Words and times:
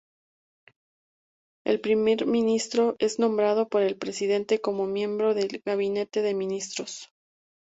El 1.63 1.79
primer 1.79 2.25
ministro 2.25 2.95
es 2.97 3.19
nombrado 3.19 3.69
por 3.69 3.83
el 3.83 3.99
presidente 3.99 4.59
como 4.59 4.87
miembro 4.87 5.35
del 5.35 5.61
gabinete 5.63 6.23
de 6.23 6.33
ministros. 6.33 7.11